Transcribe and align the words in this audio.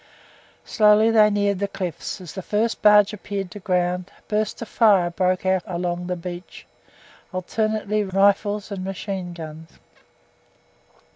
Slowly 0.65 1.11
they 1.11 1.29
neared 1.29 1.59
the 1.59 1.67
cliffs; 1.67 2.19
as 2.19 2.33
the 2.33 2.41
first 2.41 2.81
barge 2.81 3.13
appeared 3.13 3.51
to 3.51 3.59
ground, 3.59 4.09
a 4.17 4.21
burst 4.23 4.59
of 4.63 4.67
fire 4.67 5.11
broke 5.11 5.45
out 5.45 5.61
along 5.67 6.07
the 6.07 6.15
beach, 6.15 6.65
alternately 7.31 8.03
rifles 8.05 8.71
and 8.71 8.83
machine 8.83 9.31
guns. 9.33 9.69